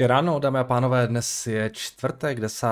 [0.00, 2.66] Hezké ráno, dámy a pánové, dnes je čtvrtek 10.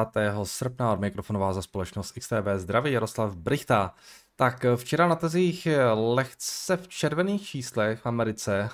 [0.44, 3.94] srpna od mikrofonová za společnost XTB zdraví Jaroslav Brichta.
[4.36, 8.68] Tak včera na tezích lehce v červených číslech v Americe eh,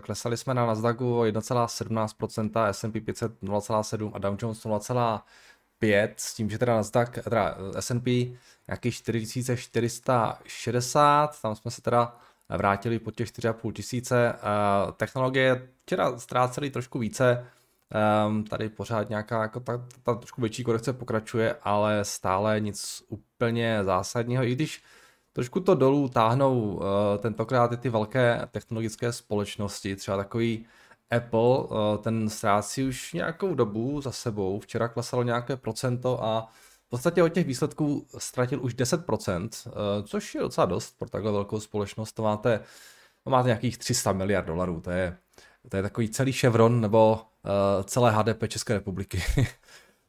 [0.00, 6.50] klesali jsme na Nasdaqu o 1,17%, S&P 500 0,7 a Dow Jones 0,5 s tím,
[6.50, 8.36] že teda Nasdaq, teda S&P
[8.68, 12.16] nějakých 4460, tam jsme se teda
[12.48, 14.32] vrátili pod těch 4,5 tisíce.
[14.32, 14.36] Eh,
[14.96, 17.46] technologie včera ztrácely trošku více,
[18.26, 23.84] Um, tady pořád nějaká, jako ta, ta trošku větší korekce pokračuje, ale stále nic úplně
[23.84, 24.82] zásadního, i když
[25.32, 26.82] trošku to dolů táhnou uh,
[27.18, 30.66] tentokrát i ty velké technologické společnosti, třeba takový
[31.10, 31.68] Apple, uh,
[32.02, 36.48] ten ztrácí už nějakou dobu za sebou, včera klesalo nějaké procento a
[36.86, 39.72] v podstatě od těch výsledků ztratil už 10%, uh,
[40.06, 42.60] což je docela dost pro takhle velkou společnost, to máte,
[43.24, 45.16] to máte nějakých 300 miliard dolarů, to je,
[45.68, 47.29] to je takový celý Chevron nebo
[47.84, 49.22] celé HDP České republiky.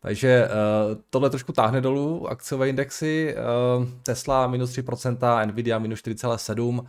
[0.01, 3.35] Takže uh, tohle trošku táhne dolů akciové indexy.
[3.77, 6.79] Uh, Tesla minus 3%, Nvidia minus 4,7%.
[6.79, 6.85] Uh,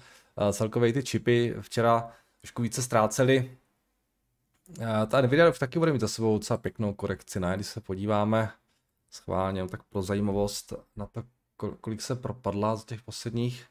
[0.53, 3.57] celkově ty čipy včera trošku více ztrácely.
[5.07, 7.53] Ta Nvidia už taky bude mít za sebou docela pěknou korekci, ne?
[7.55, 8.51] Když se podíváme
[9.11, 11.23] schválně, tak pro zajímavost na to,
[11.81, 13.67] kolik se propadla z těch posledních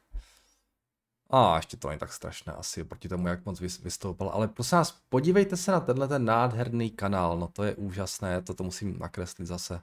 [1.32, 4.30] a ještě to není tak strašné asi proti tomu, jak moc vystoupal.
[4.30, 8.54] Ale prosím vás, podívejte se na tenhle ten nádherný kanál, no to je úžasné, to
[8.54, 9.82] to musím nakreslit zase.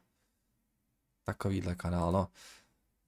[1.24, 2.28] Takovýhle kanál, no.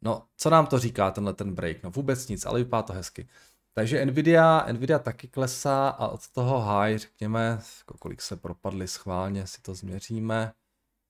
[0.02, 1.82] No, co nám to říká tenhle ten break?
[1.82, 3.28] No vůbec nic, ale vypadá to hezky.
[3.74, 7.60] Takže Nvidia, Nvidia taky klesá a od toho high, řekněme,
[7.98, 10.52] kolik se propadly schválně, si to změříme.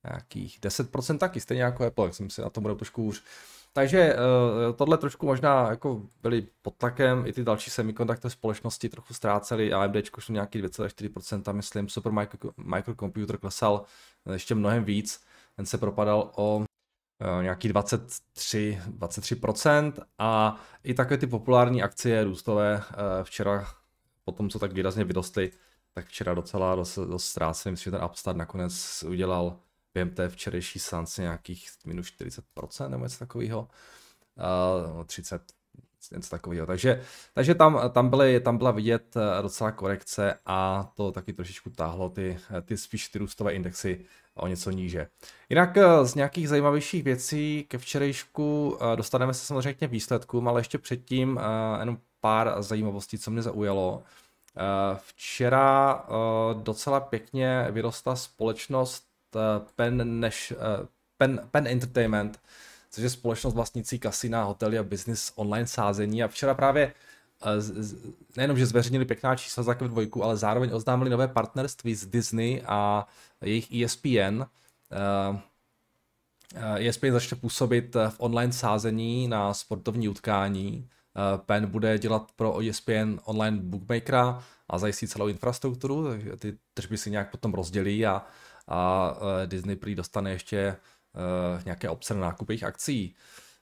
[0.04, 3.22] Nějakých 10% taky, stejně jako Apple, jak jsem si na tom bude trošku už.
[3.72, 9.14] Takže uh, tohle trošku možná jako byli pod tlakem, i ty další semiconductor společnosti trochu
[9.14, 13.84] ztrácely, AMD šlo nějaký 2,4%, myslím, Super Micro, Microcomputer klesal
[14.32, 15.24] ještě mnohem víc,
[15.56, 16.64] ten se propadal o uh,
[17.42, 22.82] nějaký 23, 23% a i takové ty populární akcie růstové
[23.22, 23.66] včera,
[24.24, 25.52] po tom, co tak výrazně vyrostly,
[25.94, 29.56] tak včera docela dost, dost ztráceli, myslím, že ten Upstart nakonec udělal
[29.94, 33.68] během té včerejší seance nějakých minus 40% nebo něco takového.
[34.96, 35.42] Uh, 30,
[36.12, 36.66] něco takového.
[36.66, 37.02] Takže,
[37.34, 42.08] takže tam, tam, byly, tam byla vidět eh, docela korekce a to taky trošičku táhlo
[42.08, 45.08] ty, ty spíš ty růstové indexy o něco níže.
[45.48, 50.60] Jinak eh, z nějakých zajímavějších věcí ke včerejšku eh, dostaneme se samozřejmě k výsledkům, ale
[50.60, 51.40] ještě předtím
[51.80, 54.02] jenom pár zajímavostí, co mě zaujalo.
[54.96, 56.04] Včera
[56.62, 59.09] docela pěkně vyrostla společnost Eh,
[59.76, 60.86] Pen, než, uh,
[61.18, 62.40] Pen, Pen Entertainment,
[62.90, 66.92] což je společnost vlastnící kasina, hotely a business online sázení a včera právě
[67.42, 67.50] uh,
[68.36, 73.08] nejenom, že zveřejnili pěkná čísla za dvojku, ale zároveň oznámili nové partnerství s Disney a
[73.40, 74.42] jejich ESPN.
[74.42, 75.38] Uh,
[76.76, 80.88] ESPN začne působit v online sázení na sportovní utkání.
[81.36, 87.10] Pen bude dělat pro ESPN online bookmakera a zajistí celou infrastrukturu, takže ty tržby si
[87.10, 88.22] nějak potom rozdělí a
[88.70, 90.76] a e, Disney prý dostane ještě e,
[91.64, 93.14] nějaké obce na nákup jejich akcí.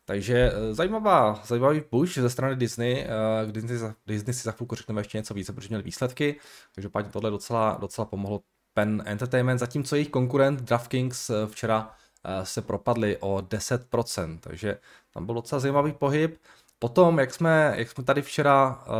[0.04, 3.06] Takže e, zajímavá, zajímavý push ze strany Disney,
[3.50, 6.40] Disney, Disney si za chvilku řekneme ještě něco více, protože měli výsledky,
[6.74, 8.40] takže páč tohle docela, docela pomohlo
[8.74, 11.94] Pen Entertainment, zatímco jejich konkurent DraftKings včera
[12.42, 14.78] se propadli o 10%, takže
[15.10, 16.38] tam byl docela zajímavý pohyb.
[16.78, 18.92] Potom, jak jsme, jak jsme tady včera uh,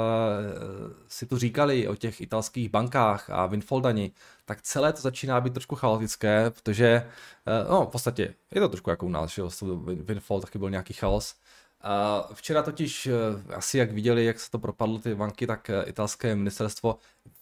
[1.08, 4.12] si tu říkali o těch italských bankách a Winfoldani,
[4.44, 7.06] tak celé to začíná být trošku chaotické, protože,
[7.64, 9.42] uh, no v podstatě je to trošku jako u nás, že
[9.84, 11.34] Winfold taky byl nějaký chaos.
[11.84, 15.88] Uh, včera totiž, uh, asi jak viděli, jak se to propadlo ty banky, tak uh,
[15.88, 16.98] italské ministerstvo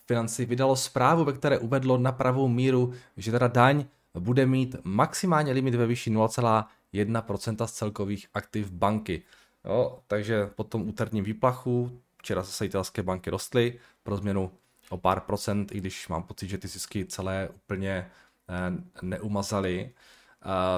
[0.06, 3.84] financí vydalo zprávu, ve které uvedlo na pravou míru, že teda daň
[4.18, 9.22] bude mít maximálně limit ve výši 0,1% z celkových aktiv banky.
[9.66, 14.52] Jo, takže po tom úterním výplachu, včera se italské banky rostly, pro změnu
[14.90, 18.10] o pár procent, i když mám pocit, že ty zisky celé úplně
[18.48, 19.94] eh, neumazaly.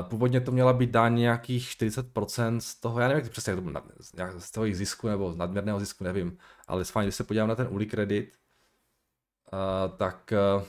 [0.09, 3.55] Původně to měla být daň nějakých 40% z toho, já nevím, jak přesně,
[4.39, 7.69] z toho zisku nebo z nadměrného zisku, nevím, ale s když se podívám na ten
[7.71, 8.39] Ulicredit,
[9.97, 10.65] tak eh,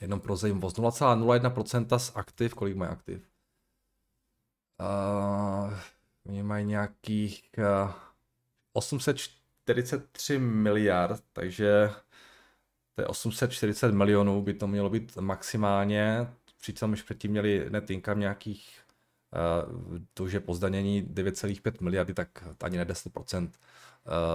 [0.00, 3.28] jenom pro zajímavost, 0,01% z aktiv, kolik mají aktiv?
[6.26, 7.92] Oni mají nějakých uh, eh,
[8.72, 11.90] 843 miliard, takže
[12.94, 16.28] to je 840 milionů by to mělo být maximálně,
[16.60, 18.84] přičemž předtím měli net income nějakých
[20.14, 23.50] to, že po zdanění 9,5 miliardy, tak ani ne 10%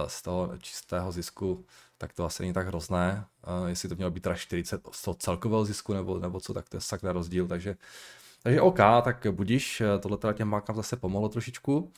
[0.06, 1.66] z toho čistého zisku,
[1.98, 3.26] tak to asi není tak hrozné.
[3.66, 6.76] Jestli to mělo být teda 40 z toho celkového zisku nebo, nebo co, tak to
[6.76, 7.76] je sakra rozdíl, takže
[8.42, 11.92] takže OK, tak budíš, tohle teda těm bankám zase pomohlo trošičku.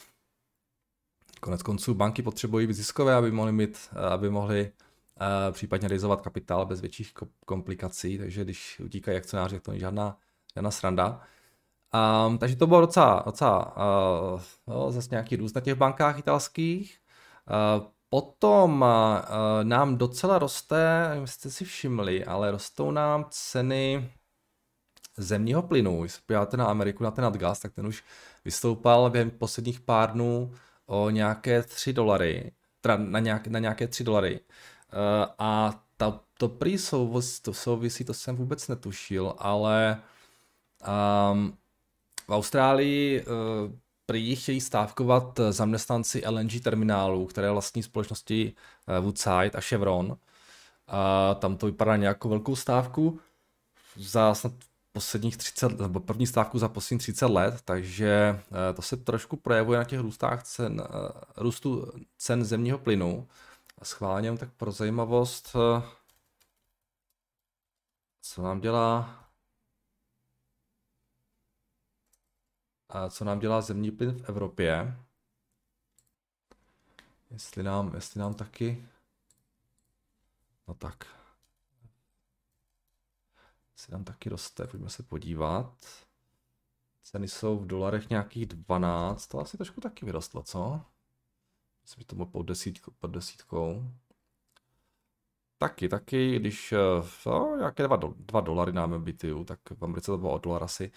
[1.40, 4.72] Konec konců banky potřebují být ziskové, aby mohly, mít, aby mohly
[5.20, 7.12] uh, případně realizovat kapitál bez větších
[7.46, 10.16] komplikací, takže když utíkají akcionáři, tak to není žádná,
[10.54, 11.20] žádná sranda.
[12.26, 16.98] Um, takže to bylo docela, docela uh, no, zase nějaký růst na těch bankách italských.
[17.78, 24.12] Uh, potom uh, nám docela roste, nevím, jste si všimli, ale rostou nám ceny
[25.16, 26.00] zemního plynu.
[26.00, 28.04] Když se podíváte na Ameriku, na ten nadgas, tak ten už
[28.44, 30.54] vystoupal během posledních pár dnů
[30.86, 34.40] o nějaké 3 dolary, teda na, nějak, na nějaké 3 dolary.
[34.40, 40.02] Uh, a ta, to prý souvisí, to souvisí, to jsem vůbec netušil, ale
[41.32, 41.56] um,
[42.28, 43.72] v Austrálii uh,
[44.06, 48.52] prý chtějí stávkovat zaměstnanci LNG terminálu, které vlastní společnosti
[48.88, 50.16] uh, Woodside a Chevron.
[50.88, 53.20] A tam to vypadá nějakou velkou stávku
[53.96, 54.52] za snad
[54.92, 59.78] posledních 30, nebo první stávku za poslední 30 let, takže eh, to se trošku projevuje
[59.78, 63.28] na těch růstách cen, eh, růstu cen zemního plynu.
[63.78, 65.82] A schválně tak pro zajímavost, eh,
[68.22, 69.18] co nám dělá
[73.10, 74.96] co nám dělá zemní plyn v Evropě.
[77.30, 78.86] Jestli nám, jestli nám taky,
[80.68, 81.21] no tak,
[83.82, 85.74] si tam taky roste, pojďme se podívat.
[87.02, 90.80] Ceny jsou v dolarech nějakých 12, to asi trošku taky vyrostlo, co?
[91.82, 93.90] Myslím, že to bylo pod, desítko, pod desítkou.
[95.58, 96.74] Taky, taky, když
[97.26, 100.90] no, nějaké 2, 2 dolary máme BTU, tak v Americe to bylo o dolar asi.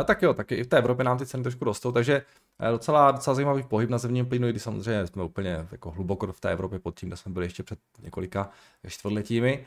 [0.00, 2.22] E, tak jo, taky i v té Evropě nám ty ceny trošku rostou, takže
[2.58, 6.32] eh, docela, docela zajímavý pohyb na zemním plynu, i když samozřejmě jsme úplně jako hluboko
[6.32, 8.50] v té Evropě pod tím, kde jsme byli ještě před několika
[8.88, 9.66] čtvrtletími.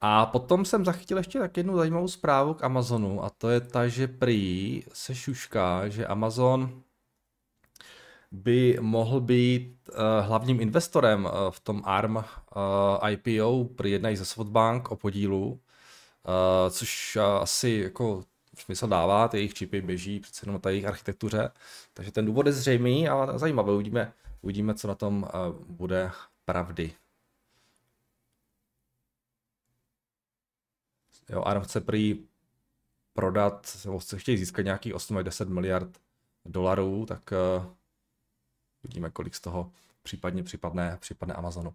[0.00, 3.88] A potom jsem zachytil ještě tak jednu zajímavou zprávu k Amazonu a to je ta,
[3.88, 6.82] že prý se šušká, že Amazon
[8.32, 12.22] by mohl být uh, hlavním investorem uh, v tom ARM uh,
[13.02, 18.24] eh, IPO pri jednají ze Softbank o podílu, uh, což uh, asi jako
[18.58, 21.50] smysl dává, ty jejich čipy běží přece jenom na jejich architektuře,
[21.94, 24.12] takže ten důvod je zřejmý a zajímavé, uvidíme,
[24.42, 26.10] uvidíme co na tom uh, bude
[26.44, 26.92] pravdy.
[31.30, 32.28] Jo, ARM chce prý
[33.12, 35.88] prodat, nebo chce chtějí získat nějakých 8 až 10 miliard
[36.44, 37.66] dolarů, tak uh,
[38.84, 39.72] uvidíme, kolik z toho
[40.02, 41.74] případně připadne, připadne Amazonu.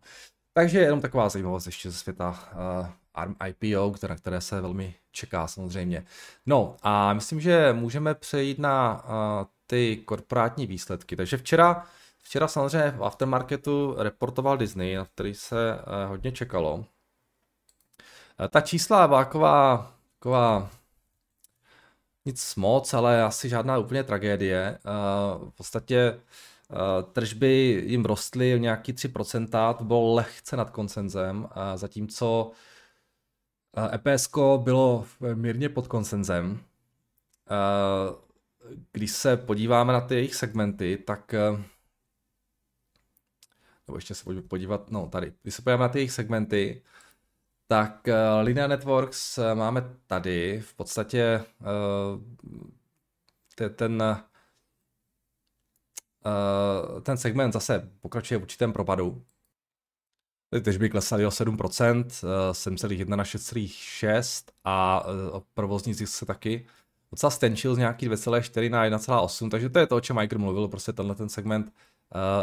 [0.53, 5.47] Takže jenom taková zajímavost ještě ze světa uh, ARM IPO, které, které se velmi čeká
[5.47, 6.05] samozřejmě.
[6.45, 11.15] No a myslím, že můžeme přejít na uh, ty korporátní výsledky.
[11.15, 11.85] Takže včera,
[12.17, 16.85] včera samozřejmě v aftermarketu reportoval Disney, na který se uh, hodně čekalo.
[18.39, 20.71] Eh, ta čísla byla taková, taková
[22.25, 24.77] nic moc, ale asi žádná úplně tragédie.
[24.77, 24.79] Eh,
[25.49, 32.51] v podstatě eh, tržby jim rostly o nějaký 3%, to bylo lehce nad koncenzem, zatímco
[33.93, 36.59] EPS bylo mírně pod koncenzem.
[38.91, 41.35] Když se podíváme na ty jejich segmenty, tak
[43.87, 46.81] nebo ještě se podívat, no tady, když se podíváme na ty jejich segmenty,
[47.73, 52.21] tak uh, Linear Networks uh, máme tady v podstatě uh,
[53.75, 54.03] ten
[57.03, 59.23] ten segment zase pokračuje v určitém propadu.
[60.63, 65.05] Teď by klesaly o 7%, uh, 7,1 na 6,6 a
[65.53, 66.65] provozní zisk se taky
[67.11, 70.67] docela stenčil z nějaký 2,4 na 1,8, takže to je to, o čem Mike mluvil,
[70.67, 71.73] prostě tenhle ten segment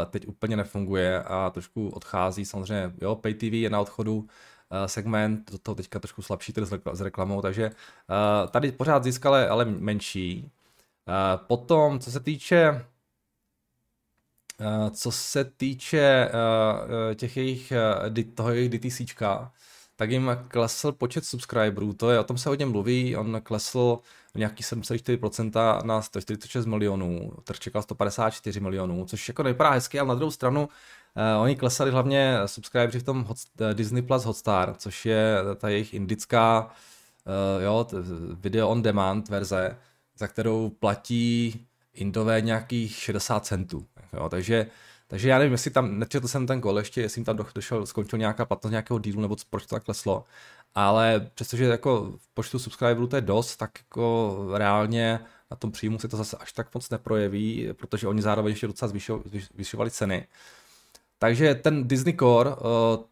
[0.09, 4.27] teď úplně nefunguje a trošku odchází, samozřejmě, jo, Pay TV je na odchodu,
[4.60, 9.35] Eh, segment, do toho teďka trošku slabší trh s reklamou, takže eh, tady pořád získal
[9.35, 10.51] ale menší.
[11.07, 12.85] Eh, potom, co se týče
[14.91, 16.31] co se týče
[17.15, 17.73] těch jejich,
[18.35, 19.51] toho jejich DTCčka,
[19.95, 23.99] tak jim klesl počet subscriberů, to je, o tom se hodně mluví, on klesl
[24.33, 30.07] v nějaký 7,4% na 146 milionů, trh čekal 154 milionů, což jako nevypadá hezky, ale
[30.07, 30.69] na druhou stranu
[31.15, 35.69] Uh, oni klesali hlavně subscribeři v tom hot, uh, Disney Plus Hotstar, což je ta
[35.69, 36.71] jejich indická
[37.55, 37.87] uh, jo,
[38.33, 39.77] video on demand verze,
[40.17, 43.85] za kterou platí Indové nějakých 60 centů.
[44.13, 44.67] Jo, takže,
[45.07, 48.45] takže já nevím, jestli tam, nečetl jsem ten kol ještě, jestli tam došel, skončil nějaká
[48.45, 50.25] platnost nějakého dílu, nebo proč to tak kleslo,
[50.75, 55.19] ale přestože jako v počtu subscriberů to je dost, tak jako reálně
[55.51, 58.91] na tom příjmu se to zase až tak moc neprojeví, protože oni zároveň ještě docela
[59.53, 60.27] zvyšovali ceny.
[61.23, 62.55] Takže ten Disney Core, uh,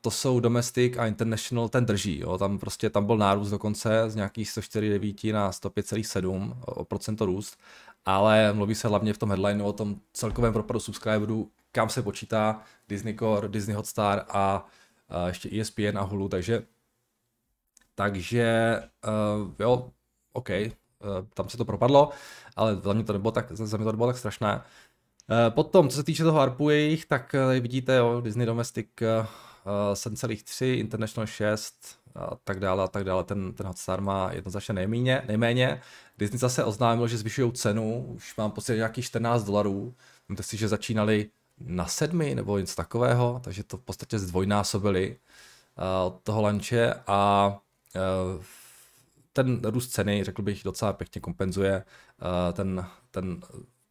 [0.02, 2.20] to jsou domestic a international, ten drží.
[2.20, 2.38] Jo.
[2.38, 7.60] Tam prostě tam byl nárůst dokonce z nějakých 104,9 na 105,7 o procento růst,
[8.06, 12.62] ale mluví se hlavně v tom headlineu o tom celkovém propadu subscriberů, kam se počítá
[12.88, 14.66] Disney Core, Disney Hotstar a
[15.22, 16.64] uh, ještě ESPN a Hulu, takže
[17.96, 19.92] takže uh, jo,
[20.34, 20.50] OK,
[21.34, 22.10] tam se to propadlo,
[22.56, 24.62] ale za mě to nebylo tak, za mě to nebylo tak strašné.
[25.32, 28.88] Eh, potom, co se týče toho ARPu jejich, tak eh, tady vidíte, jo, Disney Domestic
[29.94, 33.24] 7,3, eh, International 6 a tak dále a tak dále.
[33.24, 35.82] Ten, ten Hotstar má jednoznačně nejméně, nejméně.
[36.18, 39.96] Disney zase oznámil, že zvyšují cenu, už mám pocit nějakých 14 dolarů.
[40.30, 45.18] Víte si, že začínali na sedmi nebo něco takového, takže to v podstatě zdvojnásobili
[46.06, 47.58] od toho lanče a
[49.34, 51.84] ten růst ceny, řekl bych, docela pěkně kompenzuje
[52.54, 53.42] ten, ten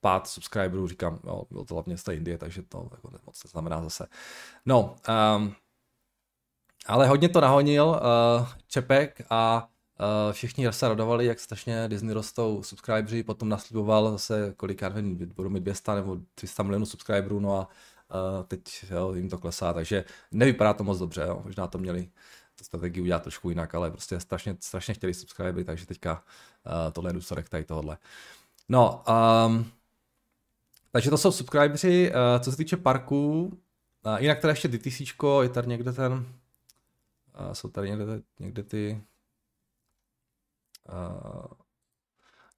[0.00, 3.82] pád subscriberů, říkám, jo, bylo to hlavně z té Indie, takže to jako moc znamená
[3.82, 4.06] zase.
[4.66, 4.96] No,
[5.36, 5.54] um,
[6.86, 9.68] ale hodně to nahonil uh, Čepek a
[10.00, 15.32] uh, všichni se radovali, jak strašně Disney rostou subscribeři, potom nasliboval zase kolik, já nevím,
[15.36, 17.68] budou mít 200 nebo 300 milionů subscriberů, no a
[18.38, 21.40] uh, teď jo, jim to klesá, takže nevypadá to moc dobře, jo.
[21.44, 22.08] možná to měli
[22.58, 27.10] tu strategii udělat trošku jinak, ale prostě strašně, strašně chtěli subscribery, takže teďka uh, tohle
[27.10, 27.98] je důsledek tady tohohle.
[28.68, 29.04] No,
[29.46, 29.70] um,
[30.90, 33.42] takže to jsou subscribeři, uh, co se týče parků.
[34.06, 35.00] Uh, jinak teda ještě DTC,
[35.42, 38.04] je tady někde ten, uh, jsou tady někde,
[38.40, 39.02] někde ty,
[40.88, 41.46] uh,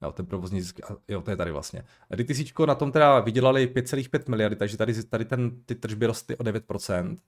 [0.02, 1.84] no, ten provozní zisk, jo, to je tady vlastně.
[2.16, 6.42] DTC na tom teda vydělali 5,5 miliardy, takže tady, tady ten, ty tržby rostly o
[6.42, 7.18] 9%.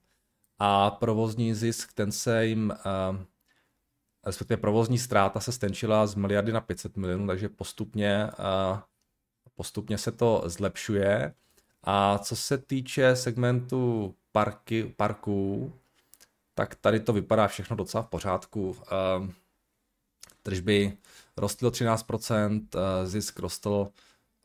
[0.59, 3.17] A provozní zisk, ten se jim, uh,
[4.25, 8.79] respektive provozní ztráta se stenčila z miliardy na 500 milionů, takže postupně uh,
[9.55, 11.33] postupně se to zlepšuje.
[11.83, 15.73] A co se týče segmentu parky, parků,
[16.53, 18.77] tak tady to vypadá všechno docela v pořádku.
[18.91, 19.33] Ehm,
[20.43, 20.97] tržby
[21.37, 23.89] rostly o 13%, eh, zisk rostl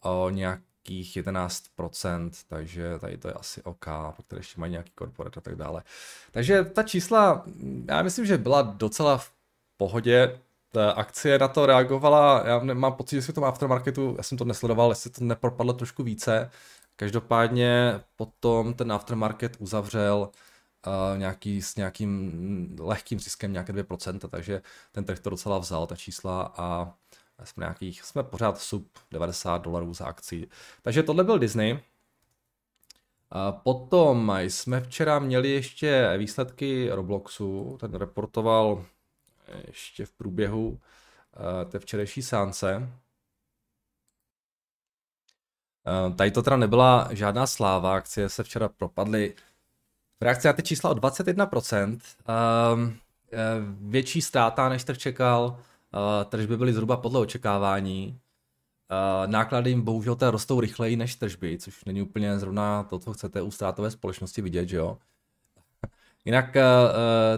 [0.02, 3.86] o nějakých 11%, takže tady to je asi OK,
[4.16, 5.82] protože ještě mají nějaký korporát a tak dále.
[6.30, 7.44] Takže ta čísla,
[7.88, 9.32] já myslím, že byla docela v
[9.76, 10.40] pohodě
[10.72, 14.44] ta akcie na to reagovala, já mám pocit, že v tom aftermarketu, já jsem to
[14.44, 16.50] nesledoval, jestli to nepropadlo trošku více.
[16.96, 20.30] Každopádně potom ten aftermarket uzavřel
[20.87, 25.96] uh, nějaký, s nějakým lehkým ziskem, nějaké 2%, takže ten trh to docela vzal, ta
[25.96, 26.94] čísla a
[27.44, 30.48] jsme nějakých, jsme pořád sub 90 dolarů za akci.
[30.82, 31.78] Takže tohle byl Disney.
[33.30, 38.84] A potom jsme včera měli ještě výsledky Robloxu, ten reportoval
[39.67, 40.78] ještě v průběhu uh,
[41.71, 42.93] té včerejší sánce.
[46.07, 49.35] Uh, tady to teda nebyla žádná sláva, akcie se včera propadly
[50.21, 51.93] v reakci na ty čísla o 21%.
[51.93, 52.90] Uh, uh,
[53.81, 55.59] větší ztráta, než trh čekal,
[56.28, 58.21] tržby byly zhruba podle očekávání.
[59.26, 63.50] Náklady jim bohužel rostou rychleji než tržby, což není úplně zrovna to, co chcete u
[63.50, 64.99] ztrátové společnosti vidět, že jo.
[66.28, 66.62] Jinak uh,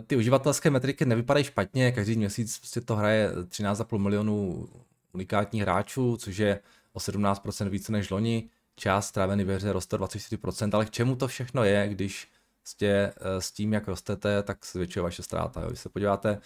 [0.07, 4.69] ty uživatelské metriky nevypadají špatně, každý měsíc prostě to hraje 13,5 milionů
[5.13, 6.61] unikátních hráčů, což je
[6.93, 8.49] o 17% více než loni.
[8.77, 12.29] Část strávený ve hře roste 24%, ale k čemu to všechno je, když
[12.61, 15.61] prostě s tím, jak rostete, tak se zvětšuje vaše ztráta.
[15.61, 15.69] Jo.
[15.69, 16.39] Když se podíváte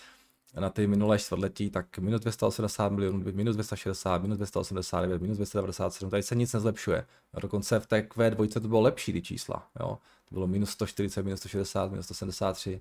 [0.61, 6.23] na ty minulé čtvrtletí, tak minus 280 milionů, minus 260, minus 289, minus 297, tady
[6.23, 7.07] se nic nezlepšuje.
[7.41, 9.69] Dokonce v té Q2 to bylo lepší ty čísla.
[9.81, 9.99] Jo.
[10.29, 12.81] To bylo minus 140, minus 160, minus 173.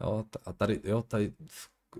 [0.00, 1.32] Jo, a tady, jo, tady,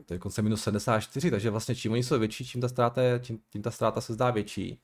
[0.06, 3.38] tady konce minus 74, takže vlastně čím oni jsou větší, čím ta ztráta, je, tím,
[3.50, 4.80] tím ta ztráta se zdá větší.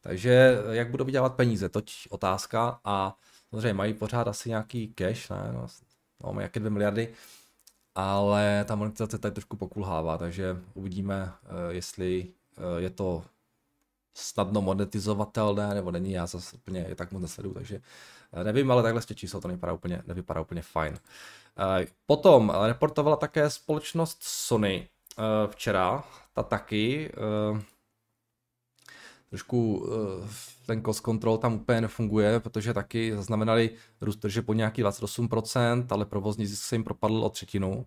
[0.00, 3.16] Takže jak budou vydělávat peníze, toť otázka a
[3.50, 5.66] samozřejmě mají pořád asi nějaký cash, ne, no,
[6.24, 7.14] no mají jaké 2 miliardy,
[7.98, 13.24] ale ta monetizace tady trošku pokulhává, takže uvidíme, eh, jestli eh, je to
[14.14, 17.80] snadno monetizovatelné, nebo není, já zase úplně je tak moc nesleduju, takže
[18.32, 20.98] eh, nevím, ale takhle z čísel to nevypadá úplně, nevypadá úplně fajn.
[22.06, 24.88] Potom reportovala také společnost Sony
[25.50, 27.12] včera, ta taky,
[29.30, 29.86] trošku
[30.66, 33.70] ten cost control tam úplně nefunguje, protože taky zaznamenali
[34.00, 37.86] růst trže po nějaký 28%, ale provozní zisk se jim propadl o třetinu.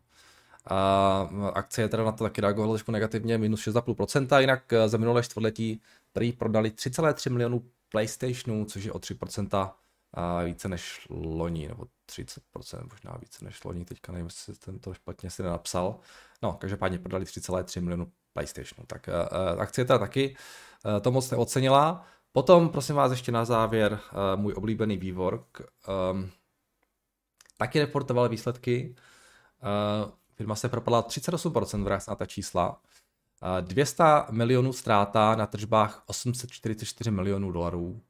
[0.66, 5.24] A akcie teda na to taky reagovaly trošku negativně, minus 6,5%, jinak eh, za minulé
[5.24, 5.82] čtvrtletí
[6.12, 9.72] tady prodali 3,3 milionů PlayStationů, což je o 3%
[10.14, 14.94] a více než loni, nebo 30%, možná více než loni, teďka nevím, jestli ten to
[14.94, 16.00] špatně si nenapsal.
[16.44, 18.86] No, každopádně prodali 3,3 milionů PlayStationu.
[18.88, 20.36] Tak uh, akcie teda taky
[20.86, 22.06] uh, to moc neocenila.
[22.32, 25.62] Potom, prosím vás, ještě na závěr, uh, můj oblíbený vývork.
[26.12, 26.32] Um,
[27.58, 28.96] taky reportoval výsledky.
[30.06, 32.70] Uh, firma se propadla 38% v na ta čísla.
[32.72, 38.02] Uh, 200 milionů ztráta na tržbách 844 milionů dolarů,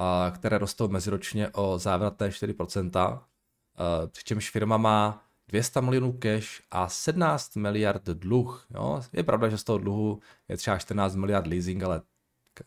[0.00, 3.12] uh, které rostou meziročně o závratné 4%.
[3.12, 8.66] Uh, přičemž firma má 200 milionů cash a 17 miliard dluh.
[8.70, 9.02] Jo?
[9.12, 12.02] Je pravda, že z toho dluhu je třeba 14 miliard leasing, ale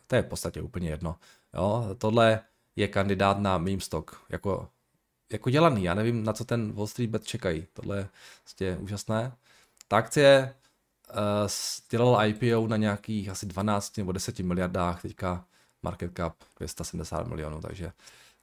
[0.08, 1.16] to je v podstatě úplně jedno.
[1.54, 1.96] Jo?
[1.98, 2.40] Tohle
[2.76, 4.70] je kandidát na meme stock, jako,
[5.32, 5.84] jako dělaný.
[5.84, 7.68] Já nevím, na co ten Wall Street Bet čekají.
[7.74, 8.10] Tohle je
[8.44, 9.32] vlastně úžasné.
[9.88, 10.56] Ta akcie
[11.10, 11.18] uh,
[11.90, 15.46] dělala IPO na nějakých asi 12 nebo 10 miliardách, teďka
[15.84, 17.92] market cap 270 milionů, takže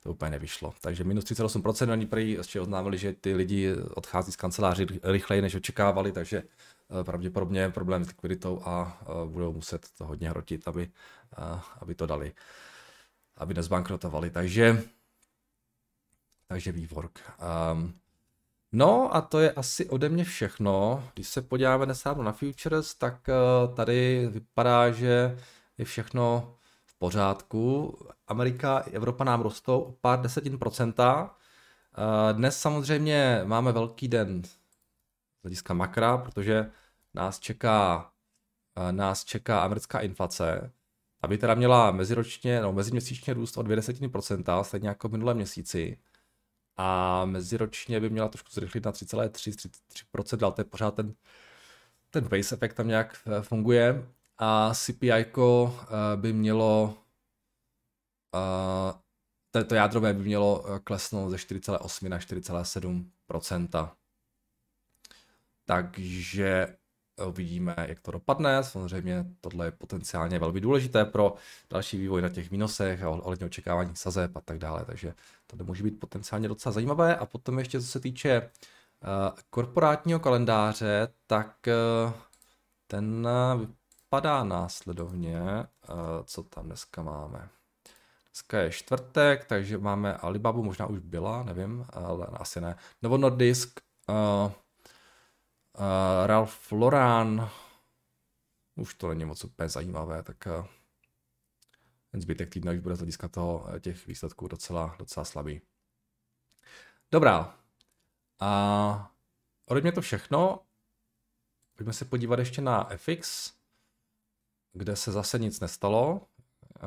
[0.03, 0.75] to úplně nevyšlo.
[0.81, 5.55] Takže minus 38%, oni prý ještě oznámili, že ty lidi odchází z kanceláři rychleji, než
[5.55, 10.91] očekávali, takže eh, pravděpodobně problém s likviditou a eh, budou muset to hodně hrotit, aby,
[11.39, 12.33] eh, aby to dali,
[13.37, 14.31] aby nezbankrotovali.
[14.31, 14.83] Takže,
[16.47, 17.21] takže vývork.
[17.73, 17.95] Um,
[18.73, 21.05] no a to je asi ode mě všechno.
[21.15, 23.21] Když se podíváme dnes na Futures, tak
[23.75, 25.39] tady vypadá, že
[25.79, 26.57] je všechno
[27.01, 27.99] pořádku.
[28.29, 31.37] Amerika i Evropa nám rostou o pár desetin procenta.
[32.31, 34.59] Eh, dnes samozřejmě máme velký den z
[35.43, 36.71] hlediska makra, protože
[37.15, 38.11] nás čeká,
[38.77, 40.73] eh, nás čeká americká inflace,
[41.23, 45.99] aby teda měla meziročně, no meziměsíčně růst o 2%, stejně jako v minulém měsíci.
[46.77, 51.15] A meziročně by měla trošku zrychlit na 3,3-3%, ale to je pořád ten,
[52.11, 54.07] ten base efekt tam nějak eh, funguje
[54.41, 55.27] a CPI eh,
[56.17, 56.99] by mělo
[58.35, 63.91] uh, to jádrové by mělo eh, klesnout ze 4,8 na 4,7%
[65.65, 66.77] Takže
[67.27, 68.65] uvidíme, jak to dopadne.
[68.65, 71.35] Samozřejmě tohle je potenciálně velmi důležité pro
[71.71, 75.15] další vývoj na těch výnosech a ohledně očekávání sazeb a tak dále, takže
[75.47, 77.17] to může být potenciálně docela zajímavé.
[77.17, 78.51] A potom ještě co se týče
[79.51, 81.57] korporátního kalendáře, tak
[82.87, 83.29] ten
[84.11, 85.67] vypadá následovně, eh,
[86.25, 87.49] co tam dneska máme.
[88.31, 92.77] Dneska je čtvrtek, takže máme Alibabu, možná už byla, nevím, ale asi ne.
[93.03, 94.53] Novo Nordisk, uh, uh,
[96.27, 97.49] Ralph Lauren,
[98.77, 100.67] už to není moc úplně zajímavé, tak uh,
[102.11, 105.61] ten zbytek týdne už bude z hlediska toho těch výsledků docela, docela slabý.
[107.11, 107.55] Dobrá.
[108.41, 109.13] A
[109.67, 110.61] ode mě to všechno.
[111.77, 113.60] Pojďme se podívat ještě na FX
[114.73, 116.21] kde se zase nic nestalo,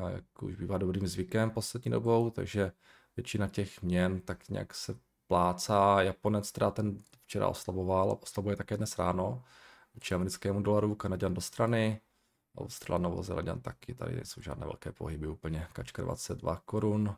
[0.08, 2.72] jak už bývá dobrým zvykem poslední dobou, takže
[3.16, 6.02] většina těch měn tak nějak se plácá.
[6.02, 9.44] Japonec teda ten včera oslavoval, oslavuje také dnes ráno,
[9.94, 12.00] vůči americkému dolaru, Kanaděn do strany,
[12.58, 17.16] Australan, Novozelanděn taky, tady nejsou žádné velké pohyby úplně, kačka 22 korun,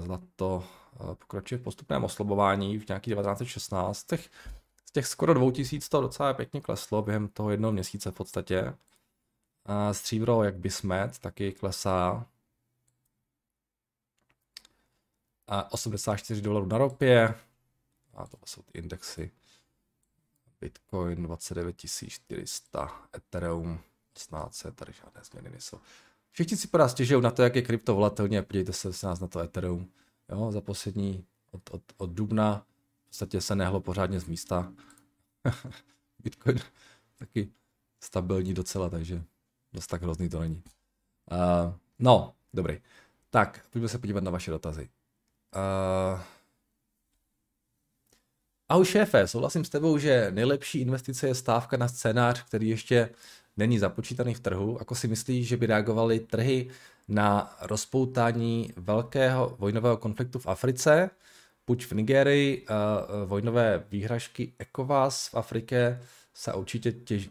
[0.00, 0.64] zlato
[1.14, 4.30] pokračuje v postupném oslabování v nějakých 1916, z těch,
[4.86, 8.74] z těch skoro 2000 to docela pěkně kleslo během toho jednoho měsíce v podstatě.
[9.66, 12.26] A stříbro, jak by smet, taky klesá.
[15.46, 17.34] A 84 dolarů na ropě.
[18.14, 19.30] A to jsou ty indexy.
[20.60, 23.80] Bitcoin 29 400, Ethereum
[24.16, 25.78] 18, tady žádné změny nejsou.
[26.30, 29.26] Všichni si podá stěžují na to, jak je krypto volatilně, podívejte se s nás na
[29.26, 29.90] to Ethereum.
[30.28, 32.66] Jo, za poslední od, od, od dubna
[33.04, 34.72] v podstatě se nehlo pořádně z místa.
[36.22, 36.58] Bitcoin
[37.18, 37.52] taky
[38.00, 39.24] stabilní docela, takže
[39.76, 40.62] Dost tak hrozný to není.
[41.32, 42.78] Uh, no, dobrý.
[43.30, 44.88] Tak, pojďme se podívat na vaše dotazy.
[45.56, 46.20] Uh,
[48.68, 53.10] ahoj šéfe, souhlasím s tebou, že nejlepší investice je stávka na scénář, který ještě
[53.56, 54.80] není započítaný v trhu.
[54.80, 56.70] Ako si myslíš, že by reagovaly trhy
[57.08, 61.10] na rozpoutání velkého vojnového konfliktu v Africe,
[61.64, 66.02] puč v Nigerii, uh, vojnové výhražky ECOWAS v Afrike
[66.34, 67.28] se určitě těž,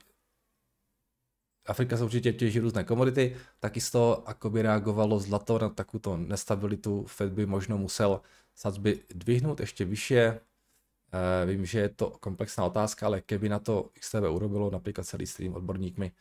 [1.66, 7.06] Afrika se určitě těží různé komodity, taky z toho by reagovalo zlato na takovou nestabilitu.
[7.08, 8.22] Fed by možno musel
[8.56, 10.40] sadzby dvihnout ještě vyššie.
[11.12, 15.28] E, vím, že je to komplexná otázka, ale keby na to XTB urobilo například celý
[15.28, 16.12] stream odborníkmi,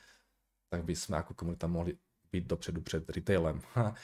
[0.71, 1.97] tak by jsme jako komunita mohli
[2.33, 3.61] být dopředu před retailem.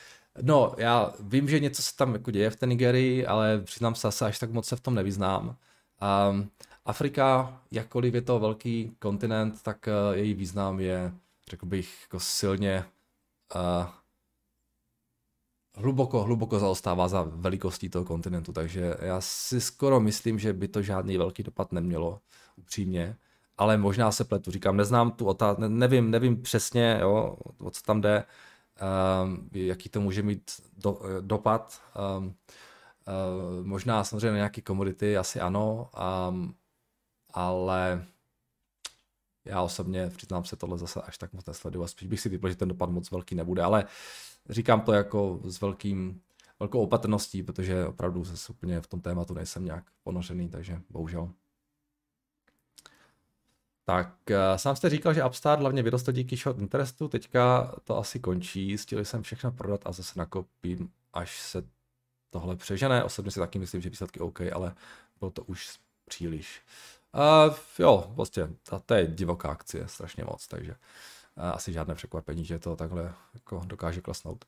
[0.42, 4.09] no, já vím, že něco se tam jako děje v té Nigerii, ale přiznám se
[4.09, 5.57] asi až tak moc se v tom nevyznám.
[6.31, 6.50] Um,
[6.85, 11.12] Afrika, jakkoliv je to velký kontinent, tak uh, její význam je
[11.50, 12.84] řekl bych, jako silně
[13.54, 13.86] uh,
[15.76, 20.82] hluboko, hluboko zaostává za velikostí toho kontinentu, takže já si skoro myslím, že by to
[20.82, 22.20] žádný velký dopad nemělo,
[22.56, 23.16] upřímně,
[23.56, 28.00] ale možná se pletu, říkám, neznám tu otázku, nevím, nevím přesně, jo, o co tam
[28.00, 28.24] jde,
[29.24, 31.82] um, jaký to může mít do, dopad,
[32.18, 35.90] um, uh, možná samozřejmě na nějaké komodity, asi ano,
[36.28, 36.54] um,
[37.34, 38.04] ale
[39.44, 42.48] já osobně, přiznám se, tohle zase až tak moc nesleduju a spíš bych si typl,
[42.48, 43.85] že ten dopad moc velký nebude, ale
[44.48, 46.20] říkám to jako s velkým,
[46.61, 51.31] velkou opatrností, protože opravdu zase úplně v tom tématu nejsem nějak ponořený, takže bohužel.
[53.85, 58.20] Tak, eh, sám jste říkal, že Upstart hlavně vyroste díky short interestu, teďka to asi
[58.20, 61.62] končí, stihl jsem všechno prodat a zase nakopím, až se
[62.31, 63.05] tohle přežene.
[63.05, 64.74] Osobně si taky myslím, že výsledky OK, ale
[65.18, 66.62] bylo to už příliš.
[67.14, 70.74] Uh, jo, vlastně, to, to je divoká akcie, strašně moc, takže
[71.36, 74.44] asi žádné překvapení, že to takhle jako dokáže klasnout.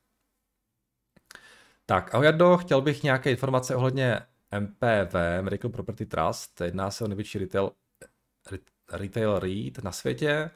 [1.86, 4.20] Tak, ahoj Jardo, chtěl bych nějaké informace ohledně
[4.60, 6.60] MPV, Medical Property Trust.
[6.60, 7.72] Jedná se o největší retail,
[8.92, 10.50] retail REIT na světě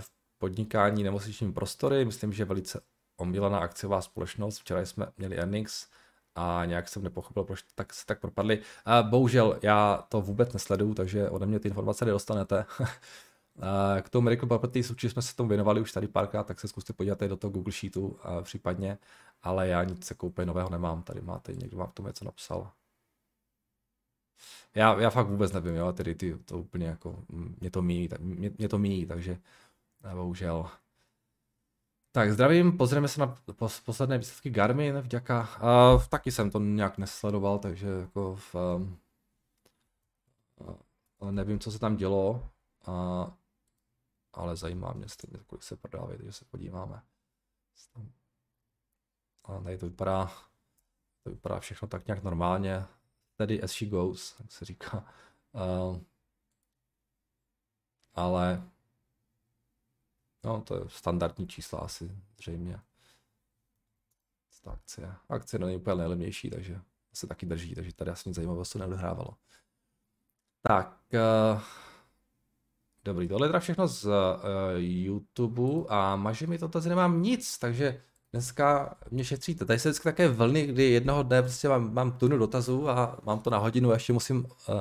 [0.00, 2.04] v podnikání nemocničními prostory.
[2.04, 2.80] Myslím, že velice
[3.16, 4.58] omílaná akciová společnost.
[4.58, 5.86] Včera jsme měli earnings
[6.38, 8.60] a nějak jsem nepochopil, proč tak se tak propadli.
[8.84, 12.64] A bohužel já to vůbec nesleduju, takže ode mě ty informace nedostanete.
[14.02, 16.92] K tomu Medical Properties určitě jsme se tomu věnovali už tady párkrát, tak se zkuste
[16.92, 18.98] podívat do toho Google Sheetu případně,
[19.42, 22.70] ale já nic jako úplně nového nemám, tady máte, někdo vám k tomu něco napsal.
[24.74, 27.24] Já, já fakt vůbec nevím, jo, tedy ty, to úplně jako,
[27.60, 29.38] mě to míjí, mě, mě to míjí, takže
[30.14, 30.70] bohužel.
[32.18, 33.36] Tak zdravím, pozrieme se na
[33.84, 35.48] posledné výsledky Garmin, vďaka.
[35.94, 38.54] Uh, taky jsem to nějak nesledoval, takže jako v,
[41.20, 42.50] uh, nevím, co se tam dělo,
[42.88, 43.30] uh,
[44.32, 47.02] ale zajímá mě stejně, kolik se prodává, takže se podíváme.
[49.44, 50.32] A tady to vypadá,
[51.24, 52.84] to vypadá všechno tak nějak normálně,
[53.36, 55.04] tedy as she goes, jak se říká.
[55.52, 55.98] Uh,
[58.14, 58.62] ale
[60.44, 62.80] No, to je standardní čísla asi, zřejmě.
[64.64, 65.14] Ta akcie.
[65.28, 66.80] Akcie není úplně nejlevnější, takže
[67.14, 69.36] se taky drží, takže tady asi nic zajímavého se neodehrávalo.
[70.62, 71.00] Tak,
[71.54, 71.60] uh,
[73.04, 74.12] dobrý, tohle je všechno z uh,
[74.76, 79.64] YouTube a maže mi to tady nemám nic, takže dneska mě šetříte.
[79.64, 83.40] Tady se vždycky také vlny, kdy jednoho dne prostě mám, mám tunu dotazů a mám
[83.40, 84.80] to na hodinu a ještě musím, uh,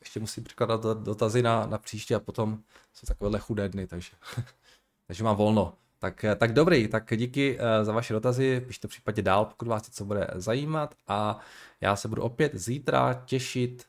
[0.00, 4.10] ještě musím překládat dotazy na, na příště a potom jsou takovéhle chudé dny, takže
[5.06, 5.74] takže mám volno.
[5.98, 9.86] Tak, eh, tak dobrý, tak díky uh, za vaše dotazy, pište případě dál, pokud vás
[9.86, 10.94] něco bude zajímat.
[11.08, 11.38] A
[11.80, 13.86] já se budu opět zítra těšit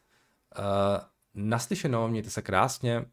[0.57, 0.63] uh,
[1.33, 3.05] naslyšenou, mějte se krásně,